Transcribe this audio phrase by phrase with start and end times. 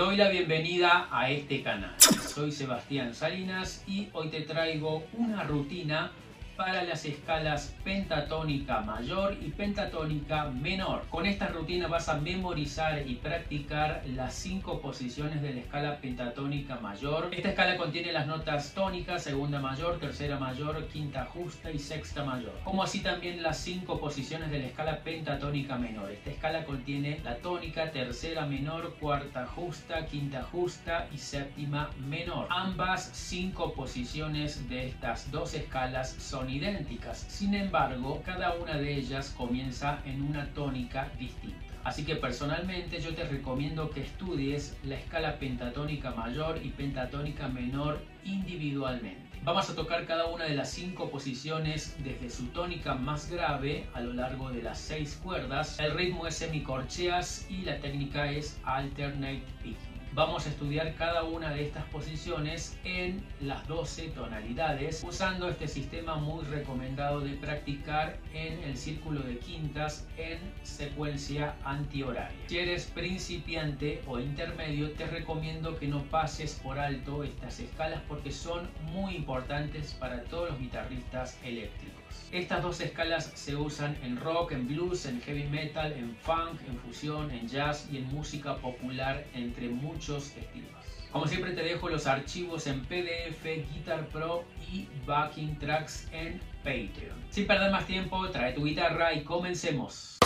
[0.00, 1.94] Doy la bienvenida a este canal.
[2.00, 6.10] Soy Sebastián Salinas y hoy te traigo una rutina
[6.60, 11.06] para las escalas pentatónica mayor y pentatónica menor.
[11.08, 16.76] Con esta rutina vas a memorizar y practicar las cinco posiciones de la escala pentatónica
[16.76, 17.30] mayor.
[17.32, 22.60] Esta escala contiene las notas tónicas, segunda mayor, tercera mayor, quinta justa y sexta mayor.
[22.62, 26.10] Como así también las cinco posiciones de la escala pentatónica menor.
[26.10, 32.48] Esta escala contiene la tónica, tercera menor, cuarta justa, quinta justa y séptima menor.
[32.50, 39.34] Ambas cinco posiciones de estas dos escalas son idénticas, sin embargo, cada una de ellas
[39.36, 41.70] comienza en una tónica distinta.
[41.82, 48.00] Así que personalmente yo te recomiendo que estudies la escala pentatónica mayor y pentatónica menor
[48.24, 49.30] individualmente.
[49.42, 54.02] Vamos a tocar cada una de las cinco posiciones desde su tónica más grave a
[54.02, 55.80] lo largo de las seis cuerdas.
[55.80, 59.89] El ritmo es semicorcheas y la técnica es alternate picking.
[60.12, 66.16] Vamos a estudiar cada una de estas posiciones en las 12 tonalidades usando este sistema
[66.16, 72.36] muy recomendado de practicar en el círculo de quintas en secuencia antihoraria.
[72.48, 78.32] Si eres principiante o intermedio te recomiendo que no pases por alto estas escalas porque
[78.32, 81.99] son muy importantes para todos los guitarristas eléctricos.
[82.32, 86.78] Estas dos escalas se usan en rock, en blues, en heavy metal, en funk, en
[86.78, 90.70] fusión, en jazz y en música popular, entre muchos estilos.
[91.10, 93.44] Como siempre te dejo los archivos en PDF,
[93.74, 97.18] Guitar Pro y backing tracks en Patreon.
[97.30, 100.18] Sin perder más tiempo, trae tu guitarra y comencemos.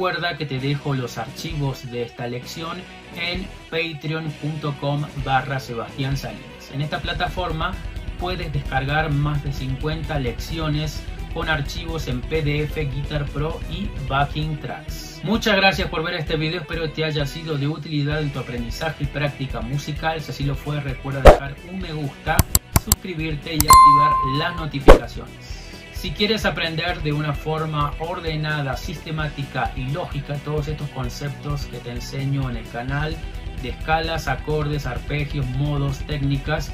[0.00, 2.78] Recuerda que te dejo los archivos de esta lección
[3.16, 6.70] en patreon.com barra Sebastián Salinas.
[6.72, 7.74] En esta plataforma
[8.18, 11.02] puedes descargar más de 50 lecciones
[11.34, 15.20] con archivos en PDF, Guitar Pro y Backing Tracks.
[15.22, 19.04] Muchas gracias por ver este video, espero te haya sido de utilidad en tu aprendizaje
[19.04, 20.22] y práctica musical.
[20.22, 22.38] Si así lo fue, recuerda dejar un me gusta,
[22.82, 25.59] suscribirte y activar las notificaciones.
[26.00, 31.90] Si quieres aprender de una forma ordenada, sistemática y lógica todos estos conceptos que te
[31.90, 33.14] enseño en el canal
[33.62, 36.72] de escalas, acordes, arpegios, modos, técnicas,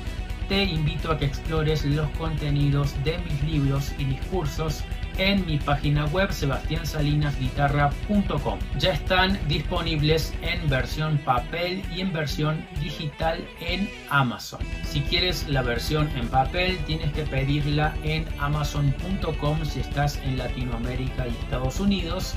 [0.49, 4.85] te invito a que explores los contenidos de mis libros y discursos
[5.19, 8.59] en mi página web sebastiansalinasguitarra.com.
[8.79, 14.59] Ya están disponibles en versión papel y en versión digital en Amazon.
[14.85, 21.27] Si quieres la versión en papel, tienes que pedirla en amazon.com si estás en Latinoamérica
[21.27, 22.35] y Estados Unidos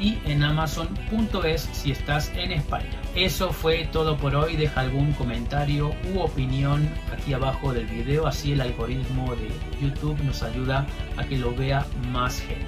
[0.00, 2.90] y en amazon.es si estás en España.
[3.14, 4.56] Eso fue todo por hoy.
[4.56, 9.48] Deja algún comentario u opinión aquí abajo del video, así el algoritmo de
[9.80, 10.86] YouTube nos ayuda
[11.16, 12.66] a que lo vea más gente.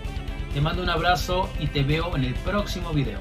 [0.52, 3.20] Te mando un abrazo y te veo en el próximo video.